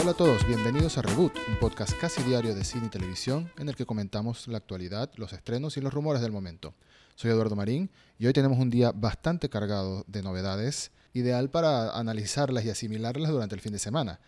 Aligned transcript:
Hola 0.00 0.12
a 0.12 0.14
todos, 0.14 0.46
bienvenidos 0.46 0.96
a 0.96 1.02
Reboot, 1.02 1.36
un 1.46 1.58
podcast 1.58 1.92
casi 2.00 2.22
diario 2.22 2.54
de 2.54 2.64
cine 2.64 2.86
y 2.86 2.88
televisión 2.88 3.52
en 3.58 3.68
el 3.68 3.76
que 3.76 3.84
comentamos 3.84 4.48
la 4.48 4.56
actualidad, 4.56 5.10
los 5.16 5.34
estrenos 5.34 5.76
y 5.76 5.82
los 5.82 5.92
rumores 5.92 6.22
del 6.22 6.32
momento. 6.32 6.72
Soy 7.16 7.30
Eduardo 7.30 7.54
Marín 7.54 7.90
y 8.18 8.26
hoy 8.26 8.32
tenemos 8.32 8.58
un 8.58 8.70
día 8.70 8.92
bastante 8.92 9.50
cargado 9.50 10.04
de 10.06 10.22
novedades, 10.22 10.90
ideal 11.12 11.50
para 11.50 11.90
analizarlas 11.98 12.64
y 12.64 12.70
asimilarlas 12.70 13.30
durante 13.30 13.54
el 13.54 13.60
fin 13.60 13.72
de 13.74 13.78
semana. 13.78 14.20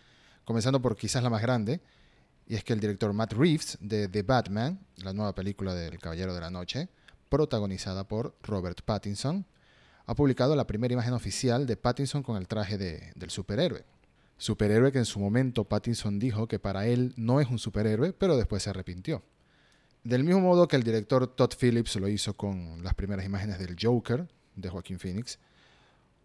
Comenzando 0.45 0.79
por 0.79 0.95
quizás 0.95 1.23
la 1.23 1.31
más 1.31 1.41
grande, 1.41 1.81
y 2.45 2.53
es 2.53 2.63
que 2.63 2.73
el 2.73 2.79
director 2.79 3.11
Matt 3.11 3.33
Reeves 3.33 3.79
de 3.81 4.07
The 4.07 4.21
Batman, 4.21 4.79
la 4.97 5.11
nueva 5.11 5.33
película 5.33 5.73
del 5.73 5.97
Caballero 5.97 6.35
de 6.35 6.41
la 6.41 6.51
Noche, 6.51 6.87
protagonizada 7.29 8.07
por 8.07 8.35
Robert 8.43 8.81
Pattinson, 8.85 9.47
ha 10.05 10.13
publicado 10.13 10.55
la 10.55 10.67
primera 10.67 10.93
imagen 10.93 11.13
oficial 11.13 11.65
de 11.65 11.77
Pattinson 11.77 12.21
con 12.21 12.37
el 12.37 12.47
traje 12.47 12.77
del 12.77 13.29
superhéroe. 13.31 13.92
Superhéroe 14.43 14.91
que 14.91 14.97
en 14.97 15.05
su 15.05 15.21
momento 15.21 15.63
Pattinson 15.63 16.19
dijo 16.19 16.49
que 16.49 16.59
para 16.59 16.85
él 16.85 17.13
no 17.15 17.39
es 17.39 17.47
un 17.49 17.59
superhéroe, 17.59 18.11
pero 18.11 18.35
después 18.35 18.61
se 18.61 18.71
arrepintió. 18.71 19.23
Del 20.03 20.25
mismo 20.25 20.41
modo 20.41 20.67
que 20.67 20.75
el 20.75 20.83
director 20.83 21.33
Todd 21.33 21.53
Phillips 21.57 21.95
lo 21.95 22.09
hizo 22.09 22.35
con 22.35 22.83
las 22.83 22.93
primeras 22.93 23.25
imágenes 23.25 23.57
del 23.57 23.77
Joker 23.81 24.27
de 24.57 24.67
Joaquin 24.67 24.99
Phoenix, 24.99 25.39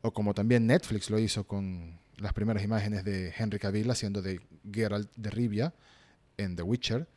o 0.03 0.13
como 0.13 0.35
también 0.35 0.67
Netflix 0.67 1.11
lo 1.11 1.21
hizo 1.21 1.47
con 1.47 2.01
las 2.17 2.33
primeras 2.33 2.65
imágenes 2.65 3.05
de 3.05 3.33
Henry 3.39 3.61
Cavill 3.61 3.89
haciendo 3.89 4.21
de 4.21 4.41
Geralt 4.69 5.15
de 5.15 5.31
Rivia 5.31 5.75
en 6.39 6.57
The 6.57 6.63
Witcher, 6.63 7.09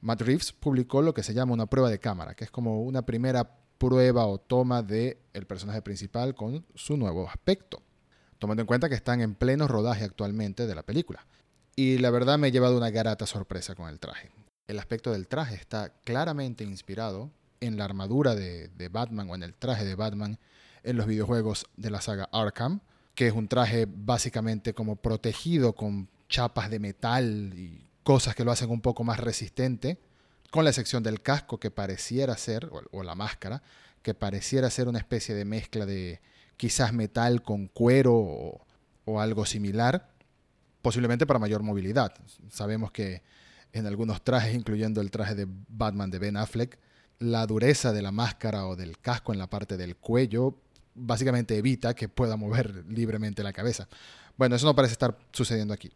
Matt 0.00 0.22
Reeves 0.22 0.52
publicó 0.52 1.02
lo 1.02 1.12
que 1.12 1.22
se 1.22 1.34
llama 1.34 1.52
una 1.52 1.66
prueba 1.66 1.90
de 1.90 1.98
cámara, 1.98 2.32
que 2.34 2.44
es 2.44 2.50
como 2.50 2.80
una 2.80 3.02
primera 3.02 3.58
prueba 3.76 4.24
o 4.24 4.38
toma 4.38 4.82
del 4.82 5.18
el 5.34 5.44
personaje 5.44 5.82
principal 5.82 6.34
con 6.34 6.64
su 6.74 6.96
nuevo 6.96 7.28
aspecto, 7.28 7.82
tomando 8.40 8.62
en 8.62 8.66
cuenta 8.66 8.88
que 8.88 8.96
están 8.96 9.20
en 9.20 9.36
pleno 9.36 9.68
rodaje 9.68 10.04
actualmente 10.04 10.66
de 10.66 10.74
la 10.74 10.82
película. 10.82 11.24
Y 11.76 11.98
la 11.98 12.10
verdad 12.10 12.38
me 12.38 12.48
he 12.48 12.52
llevado 12.52 12.76
una 12.76 12.90
garata 12.90 13.26
sorpresa 13.26 13.76
con 13.76 13.88
el 13.88 14.00
traje. 14.00 14.32
El 14.66 14.80
aspecto 14.80 15.12
del 15.12 15.28
traje 15.28 15.54
está 15.54 15.92
claramente 16.04 16.64
inspirado 16.64 17.30
en 17.60 17.76
la 17.76 17.84
armadura 17.84 18.34
de, 18.34 18.66
de 18.68 18.88
Batman 18.88 19.30
o 19.30 19.36
en 19.36 19.44
el 19.44 19.54
traje 19.54 19.84
de 19.84 19.94
Batman 19.94 20.38
en 20.82 20.96
los 20.96 21.06
videojuegos 21.06 21.66
de 21.76 21.90
la 21.90 22.00
saga 22.00 22.28
Arkham, 22.32 22.80
que 23.14 23.28
es 23.28 23.32
un 23.32 23.46
traje 23.48 23.86
básicamente 23.88 24.74
como 24.74 24.96
protegido 24.96 25.74
con 25.74 26.08
chapas 26.28 26.70
de 26.70 26.78
metal 26.78 27.52
y 27.54 27.86
cosas 28.02 28.34
que 28.34 28.44
lo 28.44 28.52
hacen 28.52 28.70
un 28.70 28.80
poco 28.80 29.04
más 29.04 29.20
resistente, 29.20 29.98
con 30.50 30.64
la 30.64 30.70
excepción 30.70 31.02
del 31.02 31.22
casco 31.22 31.60
que 31.60 31.70
pareciera 31.70 32.36
ser, 32.36 32.70
o, 32.90 33.02
la 33.02 33.14
máscara, 33.14 33.62
que 34.02 34.14
pareciera 34.14 34.70
ser 34.70 34.88
una 34.88 34.98
especie 34.98 35.34
de 35.34 35.44
mezcla 35.44 35.86
de 35.86 36.20
quizás 36.60 36.92
metal 36.92 37.42
con 37.42 37.68
cuero 37.68 38.14
o, 39.06 39.18
algo 39.18 39.46
similar, 39.46 40.10
posiblemente 40.82 41.26
para 41.26 41.38
mayor 41.38 41.62
movilidad. 41.62 42.12
Sabemos 42.50 42.92
que 42.92 43.22
en 43.72 43.86
algunos 43.86 44.22
trajes, 44.22 44.54
incluyendo 44.54 45.00
el 45.00 45.10
traje 45.10 45.34
de 45.34 45.46
Batman 45.48 46.10
de 46.10 46.18
Ben 46.18 46.36
Affleck, 46.36 46.78
la 47.18 47.46
dureza 47.46 47.94
de 47.94 48.02
la 48.02 48.12
máscara 48.12 48.66
o 48.66 48.76
del 48.76 48.98
casco 48.98 49.32
en 49.32 49.38
la 49.38 49.48
parte 49.48 49.78
del 49.78 49.96
cuello 49.96 50.54
básicamente 50.94 51.56
evita 51.56 51.94
que 51.94 52.10
pueda 52.10 52.36
mover 52.36 52.84
libremente 52.90 53.42
la 53.42 53.54
cabeza. 53.54 53.88
Bueno, 54.36 54.54
eso 54.54 54.66
no 54.66 54.76
parece 54.76 54.92
estar 54.92 55.16
sucediendo 55.32 55.72
aquí 55.72 55.90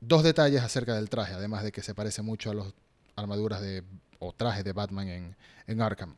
dos 0.00 0.22
detalles 0.22 0.62
acerca 0.62 0.94
del 0.94 1.10
traje, 1.10 1.34
además 1.34 1.62
de 1.62 1.72
que 1.72 1.82
se 1.82 1.94
parece 1.94 2.22
mucho 2.22 2.50
a 2.50 2.54
las 2.54 2.72
armaduras 3.16 3.60
de, 3.60 3.84
o 4.18 4.32
trajes 4.32 4.64
de 4.64 4.72
Batman 4.72 5.36
en 5.66 5.80
Arkham. 5.82 6.16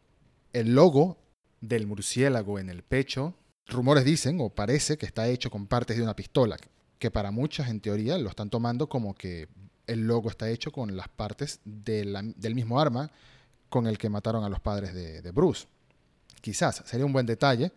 El 0.53 0.77
logo 0.77 1.19
del 1.61 1.89
murciélago 1.89 2.61
en 2.61 2.71
el 2.71 2.85
pecho, 2.85 3.35
rumores 3.69 4.05
dicen 4.05 4.39
o 4.41 4.49
parece 4.49 4.99
que 4.99 5.07
está 5.07 5.29
hecho 5.29 5.51
con 5.51 5.67
partes 5.67 5.97
de 5.97 6.03
una 6.03 6.17
pistola, 6.17 6.57
que 6.99 7.11
para 7.11 7.31
muchos 7.31 7.69
en 7.69 7.81
teoría 7.81 8.19
lo 8.19 8.31
están 8.31 8.51
tomando 8.51 8.89
como 8.89 9.15
que 9.15 9.49
el 9.87 10.07
logo 10.07 10.29
está 10.29 10.51
hecho 10.51 10.73
con 10.73 10.97
las 10.97 11.09
partes 11.09 11.61
del 11.65 12.55
mismo 12.55 12.81
arma 12.81 13.11
con 13.69 13.87
el 13.87 13.99
que 13.99 14.09
mataron 14.09 14.45
a 14.45 14.49
los 14.49 14.61
padres 14.61 14.95
de, 14.95 15.23
de 15.23 15.31
Bruce. 15.31 15.67
Quizás 16.41 16.83
sería 16.87 17.07
un 17.07 17.13
buen 17.13 17.27
detalle, 17.27 17.73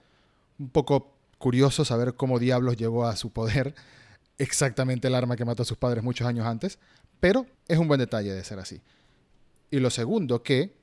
un 0.60 0.70
poco 0.70 1.14
curioso 1.38 1.84
saber 1.84 2.14
cómo 2.16 2.40
diablos 2.40 2.78
llegó 2.78 3.06
a 3.06 3.16
su 3.16 3.32
poder 3.32 3.76
exactamente 4.38 5.08
el 5.08 5.16
arma 5.16 5.36
que 5.36 5.46
mató 5.46 5.64
a 5.64 5.66
sus 5.66 5.78
padres 5.78 6.04
muchos 6.04 6.28
años 6.28 6.46
antes, 6.46 6.80
pero 7.20 7.46
es 7.68 7.78
un 7.78 7.88
buen 7.88 8.00
detalle 8.00 8.34
de 8.34 8.44
ser 8.44 8.60
así. 8.60 8.82
Y 9.70 9.80
lo 9.80 9.90
segundo, 9.90 10.44
que 10.44 10.81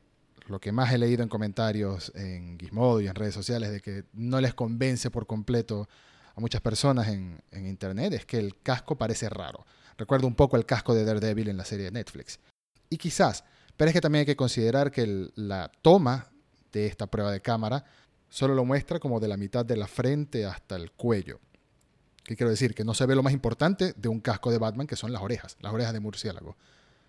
lo 0.48 0.60
que 0.60 0.72
más 0.72 0.92
he 0.92 0.98
leído 0.98 1.22
en 1.22 1.28
comentarios 1.28 2.12
en 2.14 2.58
Gizmodo 2.58 3.00
y 3.00 3.06
en 3.06 3.14
redes 3.14 3.34
sociales 3.34 3.70
de 3.70 3.80
que 3.80 4.04
no 4.12 4.40
les 4.40 4.54
convence 4.54 5.10
por 5.10 5.26
completo 5.26 5.88
a 6.34 6.40
muchas 6.40 6.60
personas 6.60 7.08
en, 7.08 7.42
internet 7.52 8.12
es 8.12 8.24
que 8.24 8.38
el 8.38 8.60
casco 8.62 8.96
parece 8.96 9.28
raro. 9.28 9.66
Recuerdo 9.96 10.26
un 10.26 10.34
poco 10.34 10.56
el 10.56 10.64
casco 10.64 10.94
de 10.94 11.04
Daredevil 11.04 11.48
en 11.48 11.56
la 11.56 11.64
serie 11.64 11.86
de 11.86 11.90
Netflix. 11.90 12.38
Y 12.88 12.96
quizás, 12.96 13.44
pero 13.76 13.88
es 13.88 13.92
que 13.94 14.00
también 14.00 14.20
hay 14.20 14.26
que 14.26 14.36
considerar 14.36 14.90
que 14.90 15.30
la 15.34 15.70
toma 15.82 16.28
de 16.72 16.86
esta 16.86 17.06
prueba 17.06 17.32
de 17.32 17.40
cámara 17.40 17.84
solo 18.28 18.54
lo 18.54 18.64
muestra 18.64 19.00
como 19.00 19.20
de 19.20 19.28
la 19.28 19.36
mitad 19.36 19.64
de 19.64 19.76
la 19.76 19.86
frente 19.86 20.46
hasta 20.46 20.76
el 20.76 20.92
cuello. 20.92 21.40
¿Qué 22.22 22.36
quiero 22.36 22.50
decir? 22.50 22.74
Que 22.74 22.84
no 22.84 22.94
se 22.94 23.06
ve 23.06 23.14
lo 23.14 23.22
más 23.22 23.32
importante 23.32 23.94
de 23.96 24.08
un 24.08 24.20
casco 24.20 24.50
de 24.50 24.58
Batman, 24.58 24.86
que 24.86 24.96
son 24.96 25.12
las 25.12 25.22
orejas, 25.22 25.56
las 25.60 25.72
orejas 25.72 25.92
de 25.92 26.00
murciélago. 26.00 26.56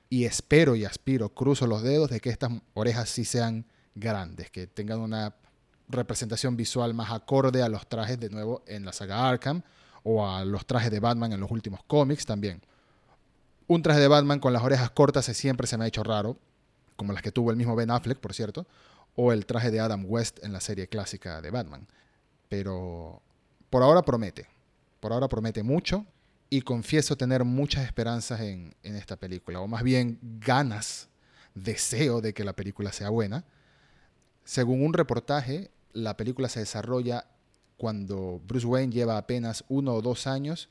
Y 0.10 0.26
espero 0.26 0.76
y 0.76 0.86
aspiro, 0.86 1.30
cruzo 1.30 1.68
los 1.68 1.84
dedos 1.84 2.10
de 2.10 2.20
que 2.20 2.30
estas 2.30 2.52
orejas 2.74 3.10
sí 3.10 3.26
sean 3.26 3.66
grandes, 3.94 4.50
que 4.50 4.66
tengan 4.68 5.00
una 5.00 5.36
representación 5.88 6.56
visual 6.58 6.94
más 6.94 7.12
acorde 7.12 7.62
a 7.62 7.70
los 7.70 7.88
trajes 7.88 8.20
de 8.20 8.30
nuevo 8.30 8.64
en 8.68 8.86
la 8.86 8.94
saga 8.94 9.28
Arkham 9.28 9.62
o 10.04 10.28
a 10.28 10.46
los 10.46 10.66
trajes 10.66 10.92
de 10.92 11.00
Batman 11.00 11.34
en 11.34 11.40
los 11.40 11.52
últimos 11.52 11.82
cómics 11.86 12.26
también. 12.26 12.62
Un 13.68 13.84
traje 13.84 14.00
de 14.00 14.08
Batman 14.08 14.40
con 14.40 14.54
las 14.54 14.64
orejas 14.64 14.90
cortas 14.90 15.26
siempre 15.26 15.68
se 15.68 15.78
me 15.78 15.86
ha 15.86 15.88
hecho 15.88 16.04
raro, 16.04 16.38
como 16.96 17.14
las 17.14 17.22
que 17.22 17.32
tuvo 17.32 17.52
el 17.52 17.58
mismo 17.58 17.76
Ben 17.76 17.92
Affleck, 17.92 18.18
por 18.18 18.34
cierto, 18.34 18.66
o 19.16 19.32
el 19.32 19.46
traje 19.46 19.70
de 19.70 19.80
Adam 19.80 20.06
West 20.08 20.44
en 20.44 20.54
la 20.54 20.60
serie 20.60 20.88
clásica 20.88 21.42
de 21.42 21.52
Batman. 21.52 21.88
Pero 22.48 23.22
por 23.70 23.84
ahora 23.84 24.02
promete 24.02 24.48
por 25.00 25.14
ahora 25.14 25.28
promete 25.28 25.64
mucho 25.64 26.06
y 26.50 26.62
confieso 26.62 27.16
tener 27.16 27.44
muchas 27.44 27.86
esperanzas 27.86 28.42
en, 28.42 28.76
esta 28.84 29.18
película, 29.18 29.60
o 29.60 29.68
más 29.68 29.84
bien 29.84 30.20
ganas, 30.22 31.10
deseo 31.54 32.22
de 32.22 32.34
que 32.34 32.44
la 32.44 32.54
película 32.54 32.92
sea 32.92 33.10
buena. 33.10 33.46
Según 34.44 34.84
un 34.84 34.94
reportaje, 34.94 35.70
la 35.94 36.18
película 36.18 36.50
se 36.50 36.62
desarrolla 36.62 37.26
cuando 37.78 38.42
Bruce 38.46 38.66
Wayne 38.66 38.94
lleva 38.94 39.18
apenas 39.18 39.64
uno 39.70 39.94
o 39.94 40.02
dos 40.02 40.28
años 40.28 40.70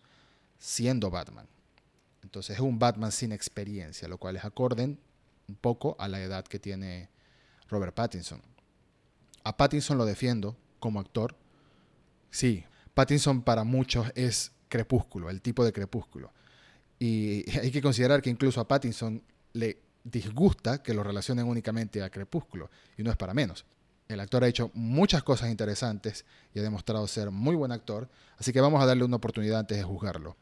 siendo 0.58 1.10
Batman. 1.10 1.46
Entonces 2.22 2.56
es 2.56 2.60
un 2.60 2.78
Batman 2.78 3.12
sin 3.12 3.32
experiencia, 3.32 4.08
lo 4.08 4.18
cual 4.18 4.36
es 4.36 4.44
acorde 4.44 4.84
un 4.84 5.54
poco 5.60 5.96
a 5.98 6.08
la 6.08 6.20
edad 6.20 6.44
que 6.44 6.58
tiene 6.58 7.08
Robert 7.68 7.94
Pattinson. 7.94 8.42
A 9.44 9.56
Pattinson 9.56 9.96
lo 9.96 10.04
defiendo 10.04 10.56
como 10.80 11.00
actor. 11.00 11.36
Sí, 12.30 12.64
Pattinson 12.94 13.42
para 13.42 13.64
muchos 13.64 14.10
es 14.14 14.52
crepúsculo, 14.68 15.30
el 15.30 15.40
tipo 15.40 15.64
de 15.64 15.72
crepúsculo. 15.72 16.32
Y 16.98 17.48
hay 17.58 17.70
que 17.70 17.82
considerar 17.82 18.22
que 18.22 18.30
incluso 18.30 18.60
a 18.60 18.68
Pattinson 18.68 19.22
le 19.52 19.78
disgusta 20.04 20.82
que 20.82 20.94
lo 20.94 21.02
relacionen 21.02 21.46
únicamente 21.46 22.02
a 22.02 22.10
crepúsculo, 22.10 22.70
y 22.96 23.02
no 23.02 23.10
es 23.10 23.16
para 23.16 23.34
menos. 23.34 23.64
El 24.08 24.20
actor 24.20 24.42
ha 24.42 24.48
hecho 24.48 24.70
muchas 24.72 25.22
cosas 25.22 25.50
interesantes 25.50 26.24
y 26.54 26.60
ha 26.60 26.62
demostrado 26.62 27.06
ser 27.06 27.30
muy 27.30 27.54
buen 27.54 27.72
actor, 27.72 28.08
así 28.38 28.52
que 28.52 28.60
vamos 28.60 28.82
a 28.82 28.86
darle 28.86 29.04
una 29.04 29.16
oportunidad 29.16 29.60
antes 29.60 29.76
de 29.76 29.84
juzgarlo. 29.84 30.36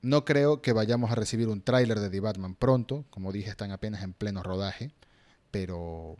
No 0.00 0.24
creo 0.24 0.62
que 0.62 0.72
vayamos 0.72 1.10
a 1.10 1.14
recibir 1.14 1.48
un 1.48 1.62
tráiler 1.62 1.98
de 1.98 2.10
The 2.10 2.20
Batman 2.20 2.54
pronto, 2.54 3.04
como 3.10 3.32
dije, 3.32 3.50
están 3.50 3.72
apenas 3.72 4.02
en 4.02 4.12
pleno 4.12 4.42
rodaje, 4.42 4.92
pero 5.50 6.16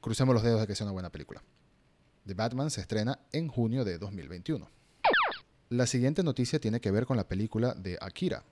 crucemos 0.00 0.34
los 0.34 0.42
dedos 0.42 0.60
de 0.60 0.66
que 0.66 0.74
sea 0.74 0.86
una 0.86 0.92
buena 0.92 1.10
película. 1.10 1.42
The 2.26 2.34
Batman 2.34 2.70
se 2.70 2.80
estrena 2.80 3.20
en 3.32 3.48
junio 3.48 3.84
de 3.84 3.98
2021. 3.98 4.68
La 5.68 5.88
siguiente 5.88 6.22
noticia 6.22 6.60
tiene 6.60 6.80
que 6.80 6.92
ver 6.92 7.06
con 7.06 7.16
la 7.16 7.26
película 7.26 7.74
de 7.74 7.98
Akira, 8.00 8.44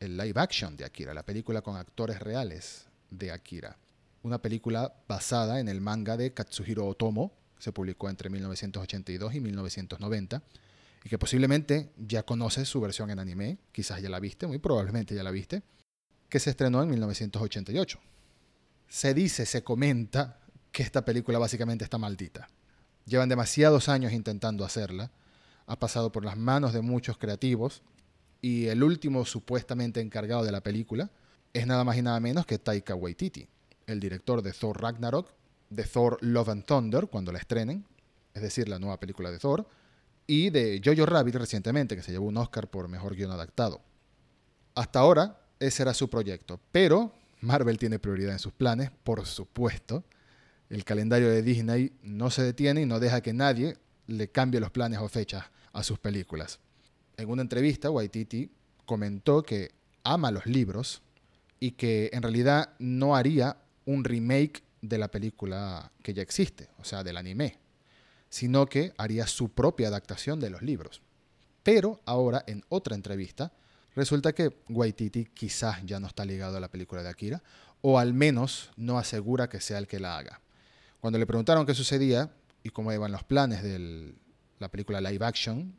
el 0.00 0.16
live 0.16 0.40
action 0.40 0.74
de 0.78 0.86
Akira, 0.86 1.12
la 1.12 1.22
película 1.22 1.60
con 1.60 1.76
actores 1.76 2.20
reales 2.20 2.86
de 3.10 3.32
Akira. 3.32 3.76
Una 4.22 4.40
película 4.40 4.94
basada 5.06 5.60
en 5.60 5.68
el 5.68 5.82
manga 5.82 6.16
de 6.16 6.32
Katsuhiro 6.32 6.86
Otomo, 6.86 7.34
se 7.58 7.70
publicó 7.70 8.08
entre 8.08 8.30
1982 8.30 9.34
y 9.34 9.40
1990, 9.40 10.42
y 11.04 11.08
que 11.10 11.18
posiblemente 11.18 11.92
ya 11.98 12.22
conoces 12.22 12.66
su 12.66 12.80
versión 12.80 13.10
en 13.10 13.18
anime, 13.18 13.58
quizás 13.70 14.00
ya 14.00 14.08
la 14.08 14.18
viste, 14.18 14.46
muy 14.46 14.56
probablemente 14.56 15.14
ya 15.14 15.22
la 15.22 15.32
viste, 15.32 15.62
que 16.30 16.40
se 16.40 16.48
estrenó 16.48 16.82
en 16.82 16.88
1988. 16.88 18.00
Se 18.88 19.12
dice, 19.12 19.44
se 19.44 19.62
comenta 19.62 20.40
que 20.72 20.82
esta 20.82 21.04
película 21.04 21.38
básicamente 21.38 21.84
está 21.84 21.98
maldita. 21.98 22.48
Llevan 23.04 23.28
demasiados 23.28 23.90
años 23.90 24.14
intentando 24.14 24.64
hacerla, 24.64 25.10
ha 25.66 25.78
pasado 25.78 26.12
por 26.12 26.24
las 26.24 26.36
manos 26.36 26.72
de 26.72 26.82
muchos 26.82 27.18
creativos 27.18 27.82
y 28.40 28.66
el 28.66 28.82
último 28.82 29.24
supuestamente 29.24 30.00
encargado 30.00 30.44
de 30.44 30.52
la 30.52 30.62
película 30.62 31.10
es 31.52 31.66
nada 31.66 31.84
más 31.84 31.96
y 31.96 32.02
nada 32.02 32.20
menos 32.20 32.46
que 32.46 32.58
Taika 32.58 32.94
Waititi, 32.94 33.48
el 33.86 34.00
director 34.00 34.42
de 34.42 34.52
Thor 34.52 34.80
Ragnarok, 34.80 35.30
de 35.70 35.84
Thor 35.84 36.18
Love 36.20 36.48
and 36.50 36.64
Thunder 36.64 37.06
cuando 37.06 37.32
la 37.32 37.38
estrenen, 37.38 37.84
es 38.34 38.42
decir, 38.42 38.68
la 38.68 38.78
nueva 38.78 38.98
película 38.98 39.30
de 39.30 39.38
Thor, 39.38 39.66
y 40.26 40.50
de 40.50 40.80
Jojo 40.84 41.06
Rabbit 41.06 41.36
recientemente, 41.36 41.96
que 41.96 42.02
se 42.02 42.12
llevó 42.12 42.26
un 42.26 42.36
Oscar 42.36 42.68
por 42.68 42.88
mejor 42.88 43.14
guion 43.14 43.30
adaptado. 43.30 43.80
Hasta 44.74 44.98
ahora, 44.98 45.40
ese 45.60 45.82
era 45.82 45.94
su 45.94 46.08
proyecto. 46.08 46.60
Pero 46.72 47.12
Marvel 47.40 47.78
tiene 47.78 47.98
prioridad 47.98 48.32
en 48.32 48.38
sus 48.38 48.52
planes, 48.52 48.90
por 49.04 49.26
supuesto. 49.26 50.02
El 50.70 50.84
calendario 50.84 51.28
de 51.28 51.42
Disney 51.42 51.92
no 52.02 52.30
se 52.30 52.42
detiene 52.42 52.82
y 52.82 52.86
no 52.86 53.00
deja 53.00 53.20
que 53.20 53.32
nadie 53.32 53.76
le 54.06 54.28
cambie 54.28 54.60
los 54.60 54.70
planes 54.70 55.00
o 55.00 55.08
fechas 55.08 55.44
a 55.72 55.82
sus 55.82 55.98
películas. 55.98 56.60
En 57.16 57.28
una 57.30 57.42
entrevista, 57.42 57.90
Waititi 57.90 58.50
comentó 58.84 59.42
que 59.42 59.72
ama 60.02 60.30
los 60.30 60.46
libros 60.46 61.02
y 61.60 61.72
que 61.72 62.10
en 62.12 62.22
realidad 62.22 62.74
no 62.78 63.16
haría 63.16 63.56
un 63.86 64.04
remake 64.04 64.62
de 64.82 64.98
la 64.98 65.08
película 65.08 65.90
que 66.02 66.12
ya 66.12 66.22
existe, 66.22 66.68
o 66.78 66.84
sea, 66.84 67.02
del 67.02 67.16
anime, 67.16 67.58
sino 68.28 68.66
que 68.66 68.92
haría 68.98 69.26
su 69.26 69.48
propia 69.48 69.88
adaptación 69.88 70.40
de 70.40 70.50
los 70.50 70.62
libros. 70.62 71.00
Pero 71.62 72.00
ahora, 72.04 72.44
en 72.46 72.62
otra 72.68 72.94
entrevista, 72.94 73.52
resulta 73.96 74.34
que 74.34 74.54
Waititi 74.68 75.26
quizás 75.26 75.78
ya 75.84 76.00
no 76.00 76.06
está 76.06 76.24
ligado 76.24 76.58
a 76.58 76.60
la 76.60 76.68
película 76.68 77.02
de 77.02 77.08
Akira, 77.08 77.42
o 77.80 77.98
al 77.98 78.12
menos 78.12 78.70
no 78.76 78.98
asegura 78.98 79.48
que 79.48 79.60
sea 79.60 79.78
el 79.78 79.86
que 79.86 80.00
la 80.00 80.18
haga. 80.18 80.40
Cuando 81.00 81.18
le 81.18 81.26
preguntaron 81.26 81.66
qué 81.66 81.74
sucedía 81.74 82.30
y 82.64 82.70
cómo 82.70 82.92
iban 82.92 83.12
los 83.12 83.22
planes 83.22 83.62
de 83.62 84.14
la 84.58 84.70
película 84.70 85.00
live 85.00 85.24
action, 85.24 85.76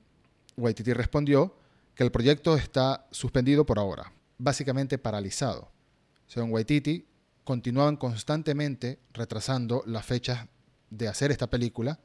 Waititi 0.56 0.94
respondió 0.94 1.58
que 1.96 2.04
el 2.04 2.12
proyecto 2.12 2.56
está 2.56 3.08
suspendido 3.12 3.66
por 3.66 3.80
ahora, 3.80 4.14
básicamente 4.38 4.98
paralizado. 4.98 5.72
Según 6.28 6.52
Waititi, 6.52 7.06
continuaban 7.44 7.98
constantemente 7.98 9.00
retrasando 9.14 9.84
las 9.88 10.06
fechas 10.06 10.48
de 10.90 11.08
hacer 11.08 11.32
esta 11.32 11.50
película, 11.50 12.00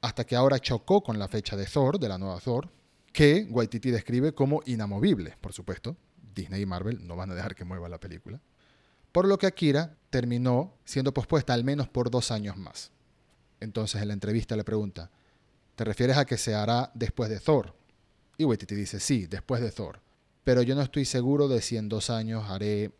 hasta 0.00 0.24
que 0.24 0.36
ahora 0.36 0.58
chocó 0.58 1.02
con 1.02 1.18
la 1.18 1.28
fecha 1.28 1.54
de 1.54 1.66
Thor, 1.66 2.00
de 2.00 2.08
la 2.08 2.18
nueva 2.18 2.40
Thor, 2.40 2.70
que 3.12 3.46
Waititi 3.50 3.90
describe 3.90 4.34
como 4.34 4.62
inamovible, 4.64 5.36
por 5.40 5.52
supuesto. 5.52 5.96
Disney 6.34 6.62
y 6.62 6.66
Marvel 6.66 7.06
no 7.06 7.14
van 7.14 7.30
a 7.30 7.34
dejar 7.34 7.54
que 7.54 7.66
mueva 7.66 7.90
la 7.90 8.00
película. 8.00 8.40
Por 9.12 9.28
lo 9.28 9.36
que 9.36 9.46
Akira 9.46 9.98
terminó 10.08 10.78
siendo 10.86 11.12
pospuesta 11.12 11.52
al 11.52 11.62
menos 11.62 11.88
por 11.88 12.10
dos 12.10 12.30
años 12.30 12.56
más. 12.56 12.90
Entonces 13.62 14.02
en 14.02 14.08
la 14.08 14.14
entrevista 14.14 14.56
le 14.56 14.64
pregunta, 14.64 15.10
¿te 15.76 15.84
refieres 15.84 16.16
a 16.16 16.24
que 16.24 16.36
se 16.36 16.54
hará 16.54 16.90
después 16.94 17.30
de 17.30 17.40
Thor? 17.40 17.74
Y 18.36 18.44
Waititi 18.44 18.74
dice, 18.74 18.98
sí, 19.00 19.26
después 19.26 19.62
de 19.62 19.70
Thor. 19.70 20.00
Pero 20.44 20.62
yo 20.62 20.74
no 20.74 20.82
estoy 20.82 21.04
seguro 21.04 21.48
de 21.48 21.62
si 21.62 21.76
en 21.76 21.88
dos 21.88 22.10
años 22.10 22.48
haré... 22.48 22.90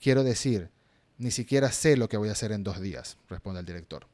Quiero 0.00 0.24
decir, 0.24 0.70
ni 1.18 1.30
siquiera 1.30 1.70
sé 1.72 1.96
lo 1.96 2.08
que 2.08 2.16
voy 2.16 2.28
a 2.28 2.32
hacer 2.32 2.52
en 2.52 2.64
dos 2.64 2.80
días, 2.80 3.18
responde 3.28 3.60
el 3.60 3.66
director. 3.66 4.06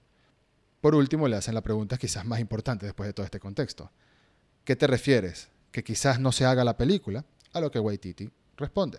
Por 0.81 0.95
último, 0.95 1.29
le 1.29 1.37
hacen 1.37 1.55
la 1.55 1.63
pregunta 1.63 1.97
quizás 1.97 2.25
más 2.25 2.41
importante 2.41 2.85
después 2.85 3.07
de 3.07 3.15
todo 3.15 3.25
este 3.25 3.41
contexto. 3.41 3.91
¿Qué 4.65 4.77
te 4.77 4.87
refieres? 4.87 5.49
¿Que 5.73 5.83
quizás 5.83 6.21
no 6.21 6.33
se 6.33 6.45
haga 6.45 6.65
la 6.65 6.77
película? 6.77 7.25
A 7.53 7.61
lo 7.61 7.71
que 7.71 7.81
Waititi 7.81 8.31
responde. 8.57 8.99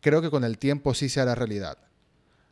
Creo 0.00 0.20
que 0.20 0.30
con 0.30 0.44
el 0.44 0.58
tiempo 0.58 0.92
sí 0.94 1.08
se 1.08 1.20
hará 1.20 1.34
realidad. 1.34 1.78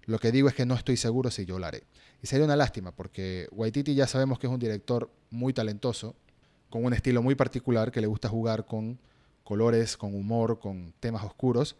Lo 0.07 0.19
que 0.19 0.33
digo 0.33 0.49
es 0.49 0.55
que 0.55 0.67
no 0.67 0.75
estoy 0.75 0.97
seguro 0.97 1.31
si 1.31 1.45
yo 1.45 1.59
lo 1.59 1.67
haré. 1.67 1.85
Y 2.23 2.27
sería 2.27 2.45
una 2.45 2.57
lástima 2.57 2.93
porque 2.93 3.49
Waititi 3.53 3.95
ya 3.95 4.07
sabemos 4.07 4.39
que 4.39 4.47
es 4.47 4.53
un 4.53 4.59
director 4.59 5.11
muy 5.31 5.53
talentoso, 5.53 6.15
con 6.71 6.85
un 6.85 6.93
estilo 6.93 7.23
muy 7.23 7.35
particular 7.35 7.91
que 7.91 8.01
le 8.01 8.07
gusta 8.07 8.29
jugar 8.29 8.67
con 8.67 8.99
colores, 9.45 9.97
con 9.97 10.15
humor, 10.15 10.59
con 10.59 10.93
temas 11.01 11.25
oscuros. 11.25 11.77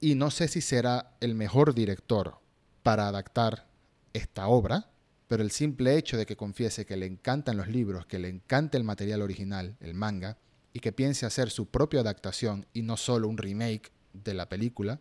Y 0.00 0.14
no 0.14 0.30
sé 0.30 0.48
si 0.48 0.60
será 0.60 1.16
el 1.20 1.34
mejor 1.34 1.74
director 1.74 2.38
para 2.82 3.08
adaptar 3.08 3.66
esta 4.12 4.48
obra, 4.48 4.90
pero 5.28 5.42
el 5.42 5.50
simple 5.50 5.96
hecho 5.96 6.16
de 6.16 6.26
que 6.26 6.36
confiese 6.36 6.86
que 6.86 6.96
le 6.96 7.06
encantan 7.06 7.56
los 7.56 7.68
libros, 7.68 8.06
que 8.06 8.18
le 8.18 8.28
encanta 8.28 8.78
el 8.78 8.84
material 8.84 9.22
original, 9.22 9.76
el 9.80 9.94
manga, 9.94 10.38
y 10.72 10.80
que 10.80 10.92
piense 10.92 11.26
hacer 11.26 11.50
su 11.50 11.66
propia 11.66 12.00
adaptación 12.00 12.66
y 12.72 12.82
no 12.82 12.96
solo 12.96 13.28
un 13.28 13.38
remake 13.38 13.92
de 14.12 14.34
la 14.34 14.48
película, 14.48 15.00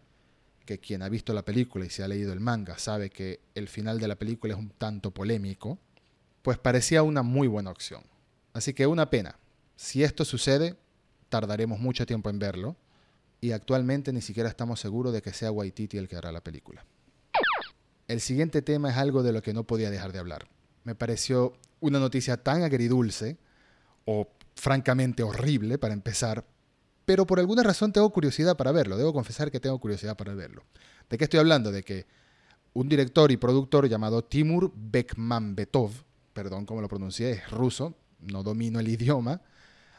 que 0.67 0.77
quien 0.77 1.01
ha 1.01 1.09
visto 1.09 1.33
la 1.33 1.43
película 1.43 1.85
y 1.85 1.89
se 1.89 2.03
ha 2.03 2.07
leído 2.07 2.31
el 2.31 2.39
manga 2.39 2.77
sabe 2.77 3.09
que 3.09 3.39
el 3.55 3.67
final 3.67 3.99
de 3.99 4.07
la 4.07 4.15
película 4.15 4.53
es 4.53 4.59
un 4.59 4.69
tanto 4.69 5.09
polémico, 5.09 5.79
pues 6.43 6.59
parecía 6.59 7.01
una 7.01 7.23
muy 7.23 7.47
buena 7.47 7.71
opción. 7.71 8.03
Así 8.53 8.73
que 8.75 8.85
una 8.85 9.09
pena. 9.09 9.39
Si 9.75 10.03
esto 10.03 10.25
sucede, 10.25 10.75
tardaremos 11.29 11.79
mucho 11.79 12.05
tiempo 12.05 12.29
en 12.29 12.37
verlo, 12.37 12.75
y 13.41 13.51
actualmente 13.51 14.13
ni 14.13 14.21
siquiera 14.21 14.49
estamos 14.49 14.79
seguros 14.79 15.13
de 15.13 15.21
que 15.21 15.33
sea 15.33 15.51
Waititi 15.51 15.97
el 15.97 16.07
que 16.07 16.15
hará 16.15 16.31
la 16.31 16.41
película. 16.41 16.85
El 18.07 18.21
siguiente 18.21 18.61
tema 18.61 18.89
es 18.89 18.97
algo 18.97 19.23
de 19.23 19.31
lo 19.31 19.41
que 19.41 19.53
no 19.53 19.65
podía 19.65 19.89
dejar 19.89 20.11
de 20.11 20.19
hablar. 20.19 20.47
Me 20.83 20.95
pareció 20.95 21.53
una 21.79 21.99
noticia 21.99 22.37
tan 22.37 22.63
agridulce, 22.63 23.37
o 24.05 24.27
francamente 24.55 25.23
horrible 25.23 25.77
para 25.77 25.93
empezar, 25.93 26.45
pero 27.07 27.25
por 27.25 27.39
alguna 27.39 27.63
razón 27.63 27.93
tengo 27.93 28.09
curiosidad 28.09 28.57
para 28.57 28.73
verlo. 28.73 28.97
Debo 28.97 29.13
confesar 29.13 29.49
que 29.49 29.61
tengo 29.61 29.79
curiosidad 29.79 30.17
para 30.17 30.33
verlo. 30.33 30.65
¿De 31.09 31.17
qué 31.17 31.23
estoy 31.23 31.39
hablando? 31.39 31.71
De 31.71 31.81
que 31.81 32.05
un 32.73 32.89
director 32.89 33.31
y 33.31 33.37
productor 33.37 33.87
llamado 33.87 34.25
Timur 34.25 34.73
Bekmambetov, 34.75 35.89
perdón 36.33 36.65
cómo 36.65 36.81
lo 36.81 36.89
pronuncié, 36.89 37.31
es 37.31 37.49
ruso, 37.49 37.95
no 38.19 38.43
domino 38.43 38.81
el 38.81 38.89
idioma, 38.89 39.39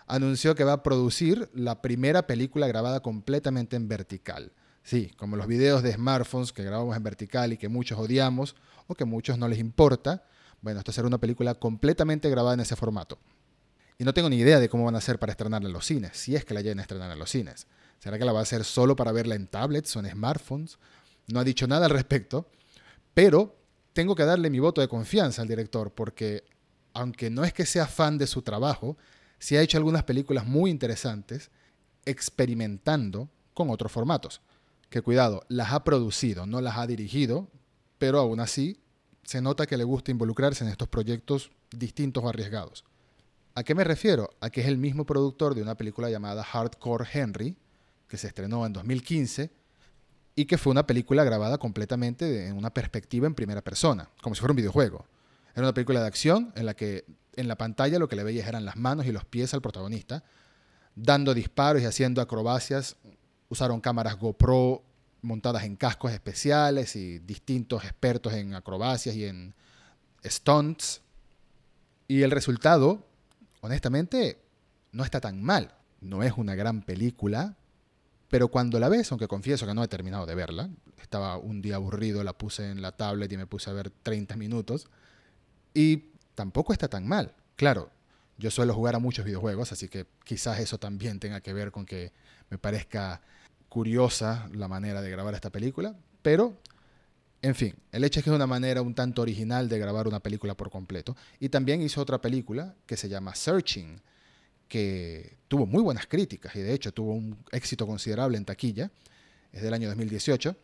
anunció 0.07 0.55
que 0.55 0.65
va 0.65 0.75
a 0.75 0.83
producir 0.83 1.49
la 1.55 1.81
primera 1.81 2.27
película 2.27 2.67
grabada 2.67 3.01
completamente 3.01 3.77
en 3.77 3.89
vertical. 3.89 4.53
Sí, 4.83 5.11
como 5.17 5.37
los 5.37 5.47
videos 5.47 5.83
de 5.83 5.95
smartphones 5.95 6.53
que 6.53 6.63
grabamos 6.63 6.95
en 6.95 7.05
vertical 7.05 7.55
y 7.55 7.57
que 7.57 7.71
muchos 7.71 7.99
odiamos 7.99 8.55
o 8.87 8.95
que 8.95 9.07
muchos 9.07 9.39
no 9.39 9.49
les 9.49 9.61
importa. 9.61 10.25
Bueno, 10.61 10.81
esto 10.81 10.93
será 10.93 11.09
una 11.09 11.17
película 11.17 11.55
completamente 11.55 12.29
grabada 12.29 12.53
en 12.53 12.61
ese 12.61 12.77
formato. 12.77 13.19
Y 13.99 14.05
no 14.05 14.15
tengo 14.15 14.31
ni 14.31 14.37
idea 14.37 14.61
de 14.61 14.69
cómo 14.69 14.85
van 14.85 14.95
a 14.95 14.99
hacer 14.99 15.19
para 15.19 15.33
estrenarla 15.33 15.69
en 15.69 15.73
los 15.73 15.85
cines, 15.85 16.17
si 16.17 16.37
es 16.37 16.45
que 16.45 16.55
la 16.55 16.61
llegan 16.61 16.79
a 16.79 16.83
estrenar 16.83 17.11
en 17.11 17.19
los 17.19 17.31
cines. 17.31 17.67
¿Será 17.99 18.17
que 18.17 18.25
la 18.25 18.33
va 18.33 18.39
a 18.39 18.43
hacer 18.43 18.65
solo 18.65 18.95
para 18.95 19.11
verla 19.11 19.35
en 19.35 19.49
tablets 19.49 19.97
o 19.97 20.01
en 20.01 20.09
smartphones? 20.09 20.79
No 21.27 21.41
ha 21.41 21.45
dicho 21.45 21.67
nada 21.67 21.87
al 21.87 21.91
respecto, 21.91 22.49
pero 23.13 23.57
tengo 23.93 24.15
que 24.15 24.25
darle 24.25 24.51
mi 24.51 24.61
voto 24.61 24.81
de 24.81 24.87
confianza 24.87 25.43
al 25.43 25.49
director 25.49 25.93
porque, 25.93 26.45
aunque 26.95 27.29
no 27.29 27.43
es 27.43 27.53
que 27.53 27.67
sea 27.67 27.89
fan 27.89 28.19
de 28.19 28.29
su 28.29 28.43
trabajo, 28.43 28.97
sí 29.41 29.57
ha 29.57 29.63
hecho 29.63 29.79
algunas 29.79 30.05
películas 30.05 30.47
muy 30.47 30.71
interesantes 30.71 31.51
experimentando 32.05 33.29
con 33.53 33.69
otros 33.69 33.91
formatos 33.91 34.41
que 34.91 35.03
cuidado, 35.03 35.45
las 35.49 35.73
ha 35.73 35.85
producido, 35.85 36.47
no 36.47 36.61
las 36.61 36.79
ha 36.79 36.87
dirigido, 36.87 37.49
pero 37.99 38.21
aún 38.21 38.41
así 38.41 38.81
se 39.25 39.43
nota 39.43 39.67
que 39.67 39.77
le 39.77 39.85
gusta 39.85 40.11
involucrarse 40.11 40.65
en 40.65 40.71
estos 40.71 40.89
proyectos 40.89 41.51
distintos 41.71 42.25
o 42.25 42.29
arriesgados. 42.29 42.85
¿A 43.59 43.65
qué 43.65 43.75
me 43.75 43.83
refiero? 43.83 44.31
A 44.39 44.51
que 44.51 44.61
es 44.61 44.69
el 44.69 44.79
mismo 44.79 45.05
productor 45.05 45.53
de 45.53 45.63
una 45.63 45.75
película 45.75 46.09
llamada 46.09 46.45
Hardcore 46.45 47.05
Henry, 47.13 47.57
que 48.07 48.17
se 48.17 48.29
estrenó 48.29 48.65
en 48.65 48.73
2015 48.73 49.51
y 50.37 50.45
que 50.45 50.59
fue 50.59 50.71
una 50.71 50.87
película 50.87 51.25
grabada 51.25 51.59
completamente 51.59 52.47
en 52.47 52.57
una 52.57 52.73
perspectiva 52.73 53.27
en 53.27 53.35
primera 53.35 53.61
persona, 53.61 54.11
como 54.23 54.37
si 54.37 54.41
fuera 54.43 54.53
un 54.53 54.59
videojuego. 54.59 55.05
Era 55.57 55.63
una 55.63 55.75
película 55.75 56.01
de 56.01 56.07
acción 56.07 56.53
en 56.55 56.67
la 56.67 56.75
que 56.75 57.05
en 57.35 57.49
la 57.49 57.59
pantalla 57.59 57.99
lo 57.99 58.07
que 58.07 58.15
le 58.15 58.23
veías 58.23 58.47
eran 58.47 58.65
las 58.65 58.77
manos 58.77 59.07
y 59.07 59.11
los 59.11 59.25
pies 59.25 59.53
al 59.55 59.61
protagonista, 59.61 60.23
dando 60.95 61.35
disparos 61.35 61.83
y 61.83 61.87
haciendo 61.87 62.23
acrobacias 62.23 62.95
usaron 63.49 63.81
cámaras 63.81 64.21
GoPro 64.21 64.85
montadas 65.23 65.65
en 65.65 65.75
cascos 65.75 66.13
especiales 66.13 66.95
y 66.95 67.19
distintos 67.19 67.83
expertos 67.83 68.35
en 68.35 68.55
acrobacias 68.55 69.17
y 69.17 69.25
en 69.25 69.53
stunts. 70.25 71.03
Y 72.07 72.23
el 72.23 72.31
resultado, 72.31 73.08
honestamente, 73.69 74.41
no 74.93 75.05
está 75.05 75.21
tan 75.21 75.43
mal. 75.43 75.75
No 76.01 76.23
es 76.23 76.33
una 76.37 76.55
gran 76.55 76.83
película, 76.83 77.57
pero 78.29 78.49
cuando 78.49 78.79
la 78.79 78.89
ves, 78.89 79.11
aunque 79.13 79.29
confieso 79.29 79.67
que 79.67 79.75
no 79.75 79.85
he 79.85 79.89
terminado 79.89 80.25
de 80.27 80.35
verla, 80.35 80.71
estaba 81.03 81.37
un 81.37 81.61
día 81.61 81.77
aburrido, 81.77 82.25
la 82.25 82.33
puse 82.33 82.71
en 82.71 82.81
la 82.81 82.93
tablet 82.93 83.31
y 83.31 83.37
me 83.37 83.47
puse 83.47 83.69
a 83.69 83.75
ver 83.75 83.91
30 83.91 84.37
minutos, 84.37 84.87
y 85.75 86.13
tampoco 86.35 86.73
está 86.73 86.89
tan 86.89 87.07
mal. 87.07 87.35
Claro, 87.57 87.91
yo 88.39 88.51
suelo 88.51 88.73
jugar 88.75 88.95
a 88.95 89.01
muchos 89.01 89.25
videojuegos, 89.25 89.73
así 89.73 89.89
que 89.89 90.07
quizás 90.25 90.61
eso 90.61 90.79
también 90.79 91.21
tenga 91.21 91.41
que 91.41 91.53
ver 91.53 91.71
con 91.71 91.85
que 91.85 92.13
me 92.49 92.57
parezca 92.57 93.21
curiosa 93.69 94.49
la 94.53 94.69
manera 94.69 95.03
de 95.03 95.11
grabar 95.11 95.35
esta 95.35 95.51
película, 95.51 95.95
pero, 96.23 96.57
en 97.41 97.55
fin, 97.55 97.75
el 97.93 98.05
hecho 98.05 98.21
es 98.21 98.25
que 98.25 98.31
es 98.31 98.37
una 98.37 98.47
manera 98.47 98.83
un 98.83 98.95
tanto 98.95 99.23
original 99.23 99.69
de 99.69 99.79
grabar 99.79 100.09
una 100.09 100.21
película 100.21 100.57
por 100.57 100.71
completo. 100.71 101.17
Y 101.39 101.49
también 101.49 101.81
hizo 101.83 102.01
otra 102.01 102.21
película 102.21 102.75
que 102.87 102.97
se 102.97 103.09
llama 103.09 103.35
Searching, 103.35 104.01
que 104.67 105.39
tuvo 105.49 105.67
muy 105.67 105.83
buenas 105.83 106.07
críticas 106.07 106.55
y 106.57 106.61
de 106.61 106.75
hecho 106.75 106.93
tuvo 106.93 107.15
un 107.15 107.39
éxito 107.53 107.87
considerable 107.87 108.37
en 108.37 108.45
taquilla, 108.45 108.91
es 109.53 109.63
del 109.63 109.73
año 109.73 109.89
2018, 109.89 110.57